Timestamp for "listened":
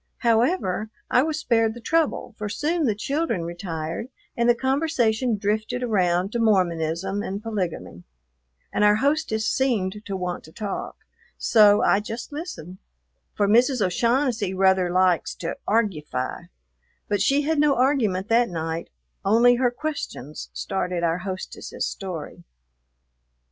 12.31-12.79